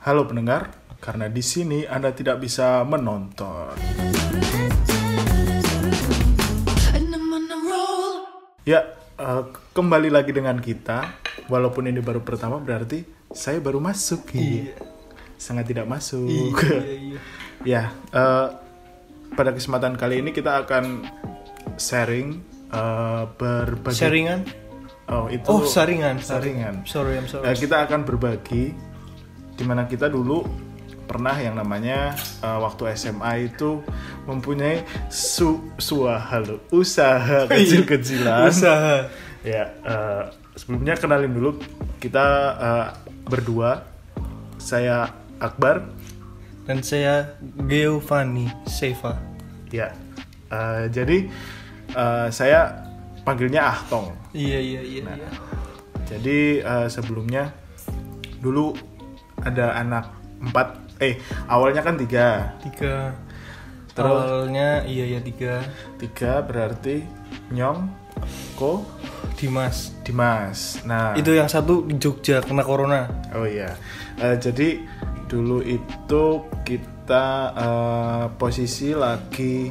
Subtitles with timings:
[0.00, 3.76] Halo pendengar, karena di sini Anda tidak bisa menonton.
[8.64, 9.42] Ya, eh,
[9.76, 11.20] kembali lagi dengan kita.
[11.52, 14.32] Walaupun ini baru pertama, berarti saya baru masuk.
[14.32, 14.72] Iya.
[15.36, 16.32] Sangat tidak masuk.
[16.64, 17.20] Iya, iya.
[17.60, 18.46] ya, eh,
[19.36, 21.04] pada kesempatan kali ini kita akan
[21.76, 22.40] sharing
[22.72, 24.00] eh, berbagi.
[24.00, 24.48] Sharingan?
[25.12, 25.44] Oh, itu.
[25.44, 26.24] Oh, saringan.
[26.24, 26.88] Saringan.
[26.88, 27.52] Sorry, I'm sorry.
[27.52, 28.88] Eh, kita akan berbagi
[29.60, 30.40] di mana kita dulu
[31.04, 33.84] pernah yang namanya eh, waktu SMA itu
[34.24, 38.48] mempunyai su suah halo usaha kecil-kecilan.
[38.48, 39.12] Usaha.
[39.44, 40.22] Ya, eh,
[40.56, 41.60] sebelumnya kenalin dulu
[42.00, 42.88] kita eh,
[43.28, 43.84] berdua.
[44.56, 45.84] Saya Akbar.
[46.64, 47.36] Dan saya
[47.68, 49.18] Giovanni Seva.
[49.68, 49.92] Ya,
[50.48, 51.28] eh, jadi
[51.92, 52.86] eh, saya
[53.28, 54.14] panggilnya Ahtong.
[54.32, 55.02] Iya, iya, iya.
[55.04, 55.16] Nah.
[55.20, 55.30] iya.
[56.06, 57.50] Jadi eh, sebelumnya
[58.38, 58.72] dulu
[59.42, 60.04] ada anak
[60.40, 60.68] empat,
[60.98, 63.12] eh awalnya kan tiga, Tiga.
[63.90, 64.06] Terus?
[64.22, 65.60] Awalnya iya ya tiga.
[65.96, 67.02] tiga berarti
[67.50, 67.90] Nyong,
[68.54, 68.86] Ko,
[69.34, 69.90] Dimas.
[70.00, 70.80] Dimas.
[70.82, 73.10] Nah, Itu yang satu di Jogja kena corona.
[73.32, 73.74] oh iya,
[74.16, 74.84] Eh, jadi
[75.26, 76.24] dulu itu
[76.62, 79.70] kita eh, posisi lagi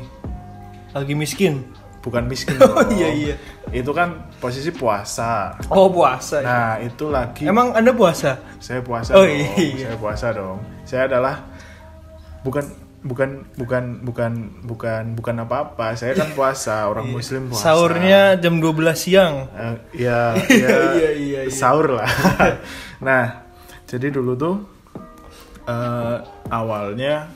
[0.90, 1.64] Lagi miskin.
[2.00, 3.36] bukan miskin Oh, iya, iya.
[3.70, 5.60] Itu kan posisi puasa.
[5.68, 6.40] Oh, puasa.
[6.40, 6.48] ya.
[6.48, 8.40] Nah, itu lagi Emang Anda puasa?
[8.58, 9.36] saya puasa Oh, dong.
[9.56, 9.92] iya.
[9.92, 10.58] Saya puasa dong.
[10.84, 11.44] Saya adalah
[12.42, 12.64] bukan
[13.00, 14.32] bukan bukan bukan
[14.64, 15.94] bukan bukan apa-apa.
[15.94, 17.60] Saya kan puasa, orang muslim puasa.
[17.60, 17.64] Iya.
[17.64, 19.36] Sahurnya jam 12 siang.
[19.54, 21.52] Eh, ya, ya Iya, iya, iya.
[21.52, 22.08] sahur lah.
[23.08, 23.44] nah,
[23.86, 24.56] jadi dulu tuh
[25.64, 26.16] eh,
[26.48, 27.28] awalnya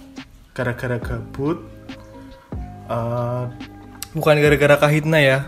[0.51, 1.59] gara-gara gabut
[2.83, 3.45] eh
[4.13, 5.39] Bukan gara-gara kahitna ya.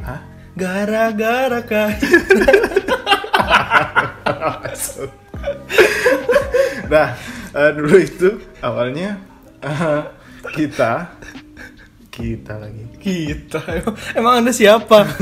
[0.00, 0.20] hah?
[0.56, 2.48] Gara-gara kahitna.
[6.92, 7.12] nah,
[7.52, 9.20] eh, dulu itu awalnya
[9.60, 10.00] eh,
[10.56, 11.12] kita
[12.08, 13.60] kita lagi Kita.
[14.16, 15.04] Emang Anda siapa?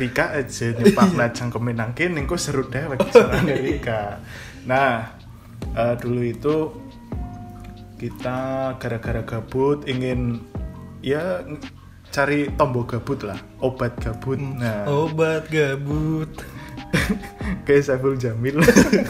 [0.00, 4.18] Rika aja nyepak najang kemenang kene kok seru deh lagi seorang Rika.
[4.66, 5.14] Nah,
[5.78, 6.74] eh, dulu itu
[8.02, 10.42] kita gara-gara gabut ingin
[11.04, 11.44] ya
[12.10, 14.36] cari tombol gabut lah, obat gabut.
[14.36, 16.30] Nah, Obat gabut.
[17.66, 18.58] kayak Saiful Jamil.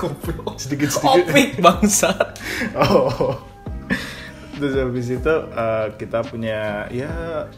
[0.63, 1.25] Sedikit-sedikit.
[1.33, 2.37] Opik bangsat.
[2.77, 3.41] Oh.
[4.61, 7.49] Terus habis itu eh, kita punya ya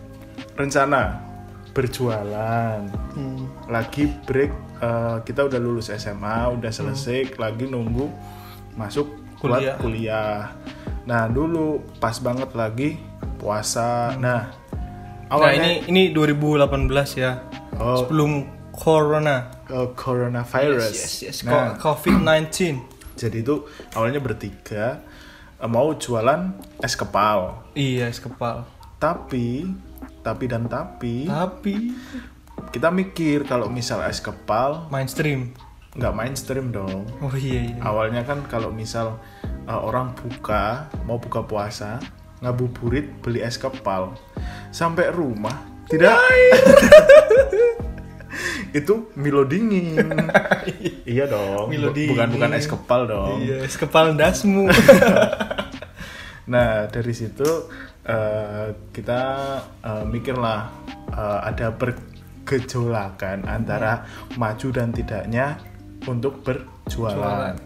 [0.54, 1.18] rencana
[1.74, 2.86] berjualan.
[3.18, 3.48] Hmm.
[3.66, 8.06] lagi break eh, kita udah lulus SMA udah selesai lagi nunggu
[8.78, 9.08] masuk
[9.42, 9.74] Kuliah.
[9.80, 10.54] kuliah
[11.02, 12.94] nah dulu pas banget lagi
[13.42, 14.61] puasa nah Nah
[15.32, 16.68] awalnya ini ini 2018
[17.16, 17.32] ya.
[17.74, 18.30] oh, Sebelum
[18.70, 19.48] corona.
[19.64, 22.52] eh, coronavirus Yes, yes, nah Co- COVID-19.
[23.20, 25.00] jadi itu awalnya bertiga
[25.56, 28.68] eh, mau jualan es kepal Iya, es kepal.
[28.98, 29.64] tapi
[30.20, 31.74] tapi dan tapi Tapi
[32.68, 35.50] kita mikir kalau misal es kepal mainstream.
[35.92, 37.76] nggak mainstream dong Oh iya iya.
[37.80, 39.20] awalnya kan kalau misal
[39.62, 42.00] uh, orang buka mau buka puasa
[42.42, 44.18] ngabuburit beli es kepal
[44.68, 45.54] sampai rumah
[45.86, 46.18] tidak
[48.72, 50.00] itu Milo dingin
[51.12, 52.60] iya dong Milo Bu- bukan bukan dingin.
[52.60, 54.66] es kepal dong Iya, es kepal dasmu.
[56.52, 57.46] nah dari situ
[58.02, 59.20] uh, kita
[59.84, 60.72] uh, mikirlah
[61.12, 65.60] uh, ada bergejolakan antara maju dan tidaknya
[66.08, 67.14] untuk berjualan.
[67.14, 67.56] Jualan.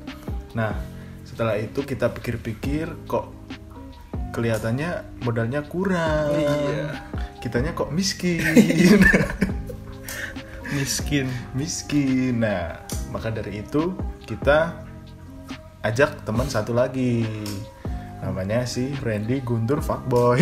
[0.59, 0.75] Nah
[1.25, 3.33] setelah itu kita pikir-pikir kok
[4.37, 6.37] kelihatannya modalnya kurang.
[6.37, 6.93] Iya.
[7.41, 8.45] Kitanya kok miskin.
[10.77, 11.31] Miskin.
[11.57, 12.45] miskin.
[12.45, 13.97] Nah maka dari itu
[14.29, 14.77] kita
[15.81, 17.25] ajak teman satu lagi
[18.21, 20.37] namanya si Randy Guntur Fuckboy.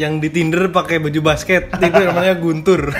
[0.00, 2.90] Yang di Tinder pakai baju basket itu namanya Guntur.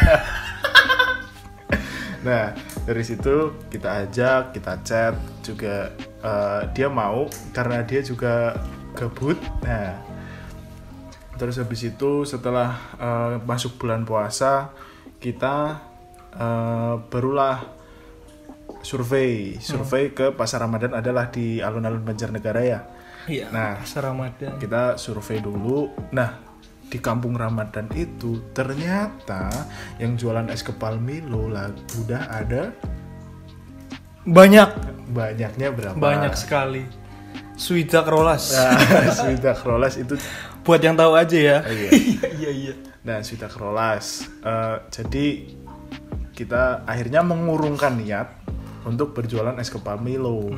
[2.22, 2.54] Nah,
[2.86, 5.90] dari situ kita ajak, kita chat juga
[6.22, 8.54] eh, dia mau karena dia juga
[8.94, 9.38] gabut.
[9.64, 9.98] Nah,
[11.36, 14.70] terus habis itu setelah eh, masuk bulan puasa,
[15.18, 15.80] kita
[16.36, 17.62] eh, barulah
[18.82, 19.56] survei.
[19.62, 22.80] Survei ke pasar Ramadan adalah di alun-alun Banjarnegara ya.
[23.30, 23.46] Iya.
[23.54, 23.78] Nah.
[23.78, 24.58] pasar Ramadan.
[24.58, 25.86] Kita survei dulu.
[26.10, 26.52] Nah,
[26.90, 29.48] di kampung Ramadan itu ternyata
[29.96, 31.72] yang jualan es kepal Milo lah
[32.04, 32.68] udah ada
[34.22, 34.70] Banyak,
[35.10, 35.98] banyaknya berapa?
[35.98, 36.86] banyak sekali.
[37.62, 38.50] Suida Rolas.
[38.58, 40.18] Nah, Swida Krolas itu
[40.66, 41.58] Buat yang tahu aja ya.
[41.62, 41.90] Oh, iya.
[42.42, 42.74] iya iya.
[43.02, 44.26] Nah, Swida Krolas.
[44.42, 45.26] Eh, jadi
[46.34, 48.30] kita akhirnya mengurungkan niat
[48.86, 50.50] untuk berjualan es kepal Milo.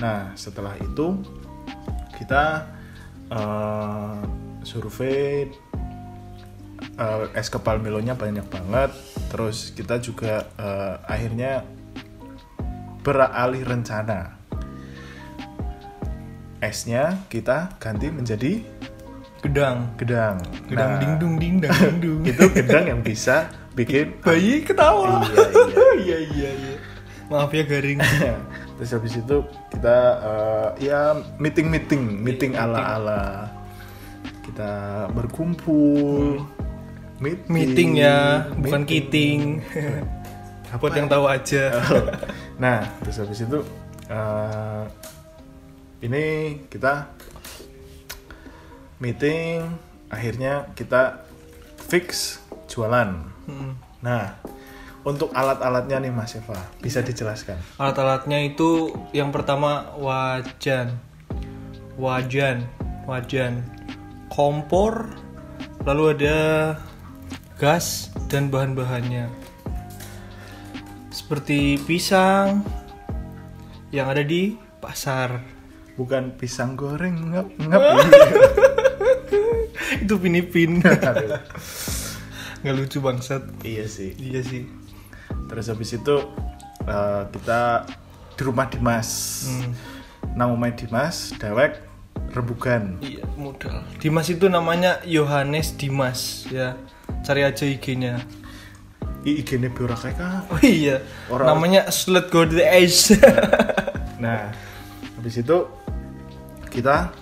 [0.00, 1.20] Nah, setelah itu
[2.16, 2.64] kita
[3.28, 4.16] eh,
[4.64, 5.52] survei
[6.96, 8.92] eh, es kepal Milonya banyak banget.
[9.28, 11.60] Terus kita juga eh, akhirnya
[13.04, 14.41] beralih rencana.
[16.62, 18.62] Esnya kita ganti menjadi
[19.42, 19.90] Gedang.
[19.98, 20.38] gedang.
[20.70, 22.22] Gedang Nah, ding dung ding dang ding dung.
[22.30, 25.26] Itu gedang yang bisa bikin Bayi ketawa.
[25.26, 25.74] Iya, iya.
[26.06, 26.74] iya iya iya.
[27.26, 27.98] Maaf ya garing.
[28.78, 29.36] Terus habis itu
[29.74, 31.00] kita eh, ya
[31.42, 33.22] meeting meeting meeting ala ala
[34.42, 34.72] kita
[35.10, 36.38] berkumpul
[37.18, 39.58] meeting, Meeting ya, bukan meeting.
[39.64, 40.78] kiting.
[40.78, 41.64] Buat yang tahu aja.
[42.58, 43.58] nah terus habis itu
[44.06, 44.82] eh,
[46.02, 47.08] ini kita
[48.98, 49.66] meeting
[50.10, 51.24] akhirnya kita
[51.88, 52.38] fix
[52.68, 53.74] jualan Hmm.
[53.98, 54.38] nah
[55.02, 60.94] untuk alat-alatnya nih Mas Eva bisa dijelaskan Alat-alatnya itu yang pertama wajan,
[61.98, 62.62] wajan,
[63.10, 63.66] wajan,
[64.30, 65.10] kompor,
[65.82, 66.38] lalu ada
[67.58, 69.28] gas dan bahan-bahannya.
[71.12, 72.64] Seperti pisang
[73.92, 75.42] yang ada di pasar.
[75.94, 77.82] Bukan pisang goreng ngap ngap
[80.02, 80.80] itu pinipin.
[82.62, 83.42] Nggak lucu bangsat.
[83.62, 84.62] iya sih Iya sih.
[85.48, 86.14] terus habis itu
[86.82, 87.84] eh, kita
[88.32, 89.08] di rumah Dimas
[89.44, 89.70] Hmm.
[90.32, 91.82] nang omahe Dimas dewek
[92.30, 93.82] rebugan Iya, modal.
[93.98, 96.74] Dimas itu namanya Yohanes Dimas ya.
[97.22, 98.18] Cari aja IG-nya.
[99.22, 99.94] i IG-ne Biora
[100.48, 100.98] Oh iya,
[101.28, 103.14] Orang- namanya Slut Go to the Ace.
[104.18, 104.50] nah
[105.22, 105.70] habis itu
[106.66, 107.14] kita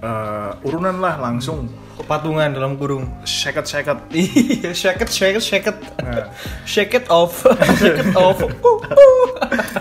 [0.00, 3.06] eh, urunan lah langsung Patungan dalam kurung.
[3.22, 5.78] seket seket Iya, shake it, shake it, shake it.
[6.02, 6.26] Nah.
[6.66, 7.46] Shake it off,
[7.78, 8.42] shake it off.
[8.42, 8.84] Uh, uh.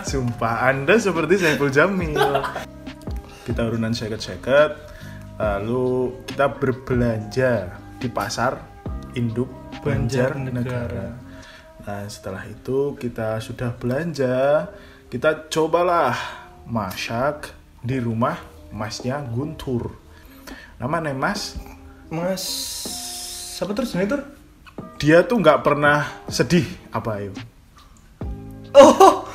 [0.05, 2.19] sumpah anda seperti Saiful Jamil
[3.43, 4.71] kita urunan seket seket
[5.39, 8.59] lalu kita berbelanja di pasar
[9.17, 9.49] induk
[9.83, 11.07] Banjarnegara Banjarnegara.
[11.83, 14.69] nah setelah itu kita sudah belanja
[15.11, 18.39] kita cobalah masak di rumah
[18.69, 19.93] masnya Guntur.
[20.77, 21.55] Namanya mas?
[22.09, 22.43] Mas,
[23.55, 24.21] siapa terus ini tur?
[24.97, 26.63] dia tuh nggak pernah sedih.
[26.89, 27.35] Apa ayo?
[28.71, 29.27] Oh,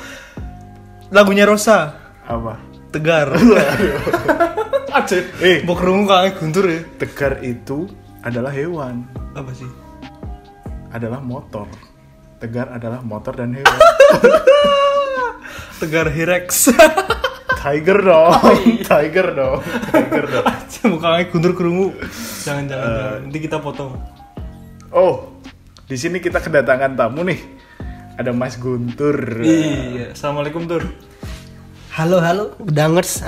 [1.09, 1.93] lagunya Rosa,
[2.25, 2.57] apa?
[2.89, 3.29] Tegar.
[4.97, 5.61] Aja, Eh.
[5.61, 6.81] mau kerungu kangen guntur ya.
[6.97, 7.85] tegar itu
[8.25, 9.05] adalah hewan.
[9.37, 9.69] Apa sih?
[10.89, 11.69] adalah motor.
[12.41, 13.77] Tegar adalah motor dan hewan
[15.77, 16.71] Tegar Hirex.
[17.59, 18.31] tiger dong
[18.87, 19.59] tiger dong
[19.91, 20.47] tiger dong
[20.95, 21.91] Mukanya guntur kerungu.
[22.39, 23.17] Jangan jangan, jangan.
[23.27, 23.99] Nanti kita potong.
[24.89, 25.35] oh
[25.83, 27.35] di sini kita kedatangan tamu nih
[28.15, 30.83] ada Mas Guntur Iya, assalamualaikum tur.
[31.91, 33.19] Halo halo, bedangers.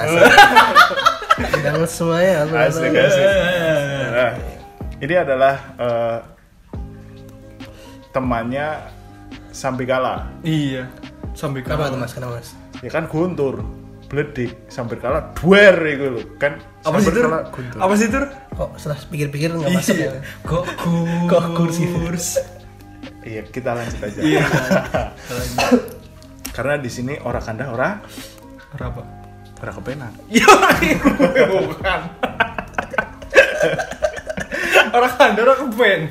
[1.36, 2.48] bedangers semuanya.
[2.48, 2.70] Halo, halo.
[2.72, 3.26] asik asik
[4.12, 4.32] Nah,
[5.00, 6.18] ini adalah eh,
[8.12, 8.68] temannya
[9.52, 10.88] Sampikala Iya,
[11.42, 12.12] sampai Kenapa kapan tuh mas?
[12.14, 12.50] Kenapa mas?
[12.80, 13.66] ya kan Guntur
[14.06, 17.26] bledik Sampikala duer itu loh kan Apa sih tur?
[17.50, 18.24] Guntur Apa sih tur?
[18.52, 20.12] Kok setelah pikir-pikir nggak masuk ya?
[20.44, 21.28] Kok kurs?
[21.28, 21.84] Kok kursi?
[23.22, 24.42] iya kita lanjut aja Iya.
[26.56, 27.90] karena di sini ora kandah ora
[28.72, 29.02] Berapa?
[29.58, 30.50] ora kepenak Iya,
[31.48, 32.00] bukan.
[34.92, 36.02] Orang kan orang kepen.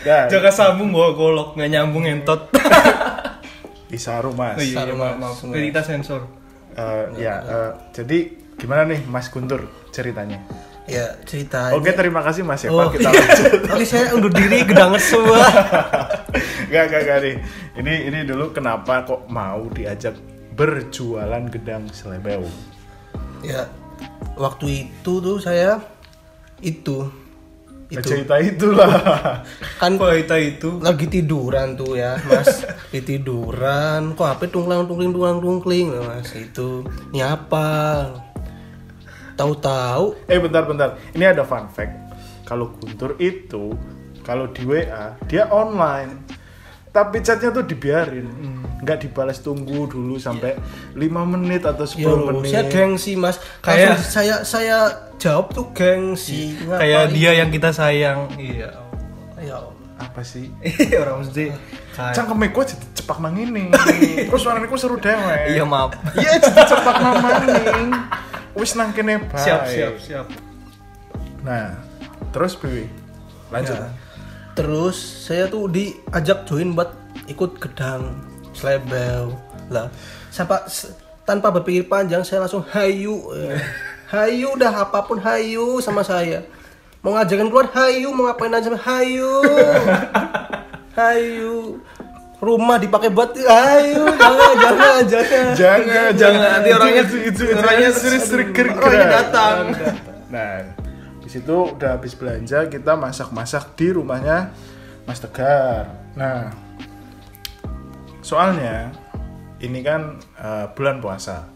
[0.00, 2.48] ya Jaga sambung bawa golok nggak nyambung entot.
[3.88, 5.40] bisa rumah Oh iya, Saru, maaf, Mas.
[5.42, 5.56] maaf.
[5.56, 6.22] Kita sensor.
[6.76, 8.18] Eh, ya, eh, jadi
[8.54, 10.44] gimana nih Mas Guntur ceritanya?
[10.88, 11.72] Ya cerita.
[11.76, 12.00] Oke, aja.
[12.00, 12.92] terima kasih Mas Oh, Eva.
[12.92, 13.52] Kita lanjut.
[13.76, 15.40] Oke saya undur diri gedangers semua.
[16.68, 17.36] Gak, gak, gak nih.
[17.80, 20.16] Ini, ini dulu kenapa kok mau diajak
[20.52, 22.42] berjualan gedang selebeu?
[23.38, 23.70] ya
[24.34, 25.78] waktu itu tuh saya
[26.58, 27.06] itu
[27.88, 28.92] itu cerita itulah.
[29.80, 35.40] kan Kualita itu lagi tiduran tuh ya mas di tiduran kok HP tunglang tungling tunglang
[35.40, 36.84] tungling Nah, mas itu
[37.16, 37.66] ini apa
[39.38, 40.98] tahu-tahu eh, bentar, bentar.
[41.14, 41.94] Ini ada fun fact.
[42.44, 43.76] Kalau Guntur itu,
[44.26, 46.27] kalau di WA, dia online.
[46.98, 48.26] Tapi chatnya tuh dibiarin.
[48.78, 50.58] Nggak dibalas tunggu dulu sampai
[50.94, 52.50] 5 menit atau 10 Yo, menit.
[52.50, 53.38] saya gengsi mas.
[53.58, 54.76] Kayak- Langsung saya saya
[55.16, 56.58] jawab tuh gengsi.
[56.58, 58.26] kayak dia yang kita sayang.
[58.34, 58.74] Iya.
[59.38, 59.58] Ya,
[59.96, 60.50] Apa sih?
[61.02, 61.50] Orang mesti
[61.92, 63.66] kayak Cangkeme gue jadi cepak nang ini.
[64.30, 65.38] Terus suaranya gue seru dewe.
[65.50, 65.94] Iya maaf.
[66.14, 67.90] Iya jadi cepak nang maning.
[68.54, 69.38] Wis nang kene bae.
[69.38, 70.26] Siap siap siap.
[71.42, 71.78] Nah,
[72.30, 72.86] terus Bibi.
[73.48, 73.74] Lanjut.
[73.74, 73.90] Ya.
[74.58, 76.90] Terus saya tuh diajak join buat
[77.30, 78.10] ikut gedang
[78.50, 79.30] selebel.
[79.70, 79.86] Lah
[80.34, 80.66] siapa
[81.22, 83.22] tanpa berpikir panjang saya langsung hayu.
[84.08, 86.40] Hayu dah apa pun hayu sama saya.
[87.04, 88.72] Mau ngajakin keluar hayu mau ngapain aja?
[88.72, 89.44] Hayu.
[90.98, 91.76] Hayu.
[92.38, 95.46] Rumah dipakai buat hayu jangan jangan jangan.
[95.52, 98.48] Jangan Jangan, nanti orangnya- itu orangnya sering
[98.78, 99.74] orangnya datang.
[100.30, 100.77] nah
[101.28, 104.48] di situ udah habis belanja kita masak-masak di rumahnya
[105.04, 106.48] Mas Tegar nah
[108.24, 108.88] soalnya
[109.60, 111.52] ini kan eh, bulan puasa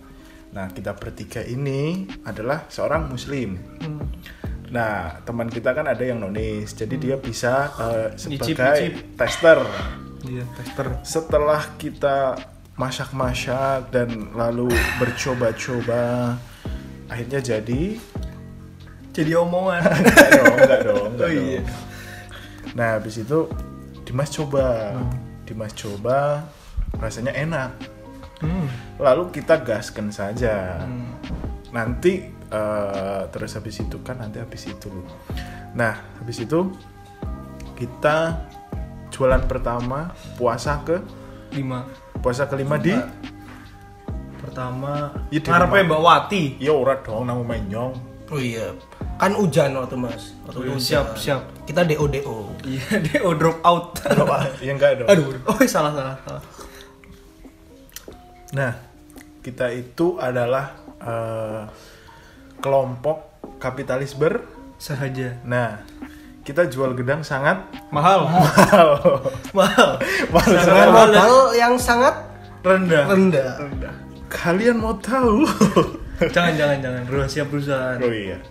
[0.52, 4.04] nah kita bertiga ini adalah seorang muslim Hmm.
[4.72, 9.60] Nah, teman kita kan ada yang nonis, jadi dia bisa eh, sebagai tester.
[10.24, 10.86] Iya, tester.
[11.04, 12.40] Setelah kita
[12.80, 16.40] masak-masak dan lalu bercoba-coba,
[17.04, 18.00] akhirnya jadi.
[19.12, 19.80] Jadi omongan.
[20.02, 21.60] Enggak dong, enggak dong, enggak Oh, iya.
[21.60, 21.64] dong.
[22.72, 23.38] Nah, habis itu
[24.02, 24.96] Dimas coba,
[25.44, 26.48] Dimas coba,
[26.96, 27.70] rasanya enak.
[28.40, 28.66] Hmm.
[28.96, 30.80] Lalu kita gaskan saja.
[31.70, 34.88] Nanti eh, terus habis itu kan nanti habis itu.
[35.72, 36.72] Nah, habis itu
[37.76, 38.48] kita
[39.08, 40.96] jualan pertama puasa ke
[41.52, 41.84] Lima.
[42.18, 42.96] puasa kelima di
[44.40, 45.78] Pertama, di ngarepe.
[45.86, 46.42] Mbak Wati.
[46.58, 47.92] ya ora dong nang menyong.
[48.26, 48.72] oh iya
[49.22, 50.82] kan hujan waktu mas waktu Oh iya, hujan.
[50.82, 51.42] siap, siap.
[51.62, 53.94] kita do do Iya, dia oh, drop out.
[54.66, 55.06] Ya enggak dong.
[55.06, 56.42] Aduh, oh salah salah salah.
[58.52, 58.72] Nah,
[59.40, 61.62] kita itu adalah eh,
[62.58, 63.18] kelompok
[63.58, 64.42] kapitalis ber.
[64.76, 65.38] Sahaja.
[65.46, 65.78] Nah,
[66.42, 68.26] kita jual gedang sangat Mahal.
[68.26, 68.88] mahal.
[69.58, 69.90] Mahal.
[70.28, 71.06] mahal Sangat mahal.
[71.06, 72.14] modal yang sangat
[72.60, 73.06] Rendah.
[73.06, 73.94] rendah
[74.26, 75.46] Kalian mau tahu?
[76.26, 77.98] jangan jangan jangan rahasia perusahaan.
[77.98, 78.42] oh iya.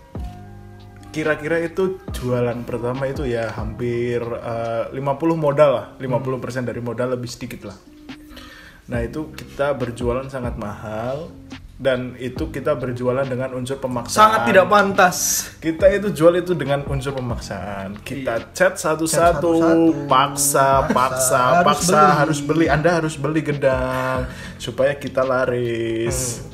[1.12, 4.96] Kira-kira itu jualan pertama itu ya hampir eh, 50
[5.36, 7.76] modal lah, 50% dari modal lebih sedikit lah.
[8.88, 11.28] Nah, itu kita berjualan sangat mahal
[11.82, 14.14] dan itu kita berjualan dengan unsur pemaksaan.
[14.14, 15.18] Sangat tidak pantas.
[15.58, 17.98] Kita itu jual itu dengan unsur pemaksaan.
[18.00, 20.06] Kita chat satu-satu, satu-satu.
[20.06, 22.12] paksa, paksa, Harus paksa, beli.
[22.22, 22.66] harus beli.
[22.70, 24.30] Anda harus beli gedang
[24.62, 26.46] supaya kita laris.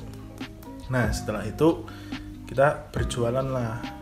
[0.89, 1.85] Nah, setelah itu
[2.49, 3.98] kita berjualan lah.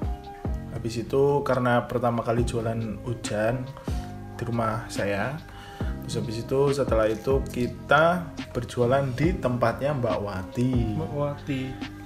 [0.87, 3.67] Habis itu karena pertama kali jualan hujan
[4.39, 5.35] di rumah saya.
[6.07, 8.23] Terus habis itu setelah itu kita
[8.55, 11.61] berjualan di tempatnya Mbak Wati Mbak Wati.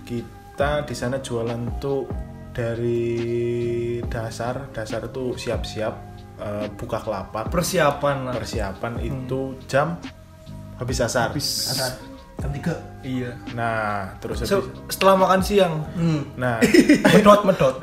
[0.09, 2.09] kita di sana jualan tuh
[2.57, 5.95] dari dasar dasar tuh siap-siap
[6.41, 8.35] eh, buka kelapa Persiapan lah.
[8.41, 10.01] persiapan itu jam
[10.81, 11.77] habis asar Habis.
[11.77, 12.10] Asal
[12.41, 13.33] jam tiga Iya.
[13.53, 15.75] nah terus Se- habis setelah makan siang.
[15.93, 16.37] hmm.
[16.37, 16.57] nah
[17.13, 17.75] medot medot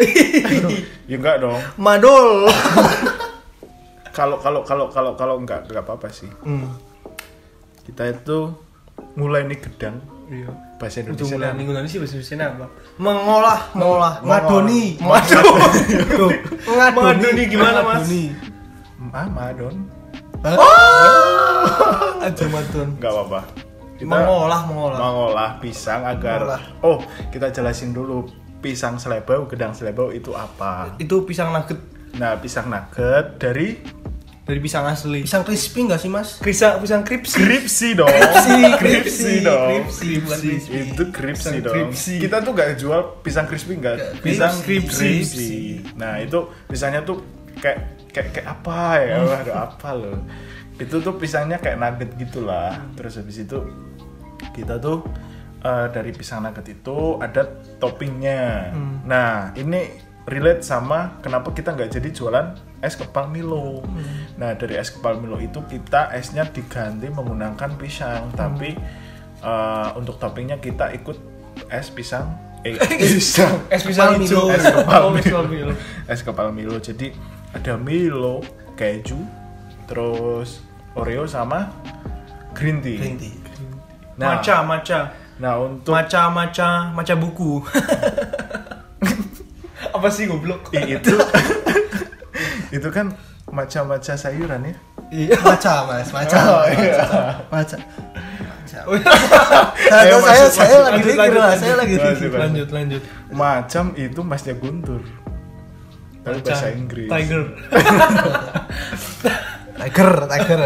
[1.06, 2.46] ya enggak dong Madol.
[4.18, 6.70] kalau kalau kalau kalau kalau enggak enggak apa-apa sih hmm.
[7.86, 8.50] kita itu
[9.14, 9.98] mulai nih gedang
[10.28, 10.52] Iya.
[10.76, 12.66] bahasa Indonesia mulai minggu nanti sih bahasa Indonesia apa?
[13.00, 15.00] Mengolah, mengolah, Ngadoni.
[16.12, 16.32] Tuh,
[16.68, 18.04] Ngadoni gimana, Mas?
[18.04, 18.24] Ngadoni.
[19.16, 19.76] ah madon
[22.20, 22.88] Aja madon.
[23.00, 23.42] enggak apa-apa
[23.98, 25.00] kita Mengolah, mengolah.
[25.00, 26.62] mengolah pisang agar Mengolah.
[26.82, 31.82] oh kita jelasin dulu pisang selebau gedang selebau itu apa Itu pisang nugget
[32.13, 33.77] nah pisang nugget dari
[34.42, 35.22] dari pisang asli.
[35.22, 37.36] pisang crispy nggak sih mas Pisang pisang kripsi.
[37.36, 40.77] kripsi dong Kripsi, kripsi dong kripsi, crispy.
[40.88, 42.13] itu kripsi Pisang dong kripsi.
[42.18, 45.04] kita tuh gak jual pisang crispy enggak pisang kripsi.
[45.20, 45.51] kripsi
[45.94, 47.20] nah itu pisangnya tuh
[47.58, 50.18] kayak kayak kayak apa ya ada apa loh
[50.77, 53.65] itu tuh pisangnya kayak nugget gitulah terus habis itu
[54.53, 55.01] kita tuh
[55.62, 57.46] eh, dari pisang nugget itu ada
[57.77, 58.74] toppingnya.
[59.05, 59.89] Nah ini
[60.27, 62.48] relate sama kenapa kita nggak jadi jualan
[62.84, 63.81] es kepal Milo.
[64.38, 68.29] Nah dari es kepal Milo itu kita esnya diganti menggunakan pisang.
[68.34, 68.77] Tapi
[69.41, 71.17] eh, untuk toppingnya kita ikut
[71.69, 74.17] es pisang eh pisang Es pisang.
[74.22, 74.46] hijau.
[74.46, 74.53] Milo.
[74.53, 75.05] es kepal
[75.50, 75.74] Milo.
[76.05, 76.77] es kepal Milo.
[76.77, 77.13] Jadi
[77.53, 78.46] ada Milo
[78.77, 79.17] keju
[79.88, 80.62] terus
[80.98, 81.70] Oreo sama
[82.51, 83.32] green tea, green tea
[84.18, 85.00] Nah, Maca, maca.
[85.38, 87.62] nah untuk Maca, maca, maca buku.
[89.94, 90.74] Apa sih goblok?
[90.74, 91.13] itu
[92.74, 93.13] itu kan
[93.48, 94.74] macam-macam sayuran ya
[95.08, 95.39] Iya.
[95.39, 97.00] maca mas maca Oh, iya.
[97.48, 97.77] maca
[98.84, 102.20] Oh, Nah, Ayo, saya masuk, saya masuk, lagi lanjut, mikir lanjut, lah saya lagi Lanjut,
[102.20, 103.01] mikir lanjut, lanjut.
[103.30, 105.01] macam itu masnya Guntur
[106.20, 106.44] tapi Maca.
[106.51, 107.44] bahasa Inggris Tiger.
[109.77, 110.60] tiger tiger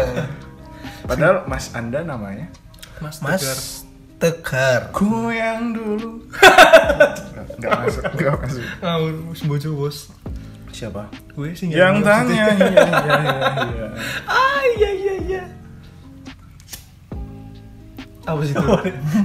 [1.04, 2.48] padahal Mas Anda namanya
[2.98, 3.58] Mas, mas Tegar.
[4.18, 6.22] tegar goyang dulu
[7.58, 9.98] nggak masuk nggak masuk Ngawur, sembojo bos.
[10.70, 13.18] siapa Gue sih yang tanya iya iya iya
[13.68, 13.86] iya
[14.24, 15.42] Ah iya iya iya.
[18.22, 18.66] Apa sih itu?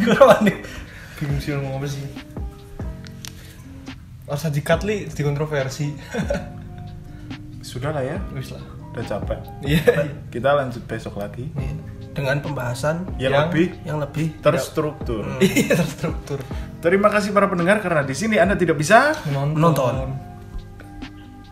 [0.01, 0.57] Kenapa nih?
[1.15, 2.01] Bingung sih ngomong apa sih?
[4.25, 5.93] Rasa dikat li di kontroversi.
[7.61, 8.63] Sudah lah ya, Wis lah.
[8.97, 9.39] Udah capek.
[9.61, 9.83] Iya.
[10.33, 11.45] Kita lanjut besok lagi.
[12.17, 15.23] Dengan pembahasan Yang, Yang- lebih yang lebih terstruktur.
[15.45, 16.41] Iya terstruktur.
[16.81, 19.13] Terima kasih para pendengar karena di sini Anda tidak bisa.
[19.29, 19.53] Menonton.
[19.53, 19.95] Menonton.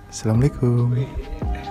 [0.09, 0.95] Assalamualaikum.
[0.95, 1.64] Wih.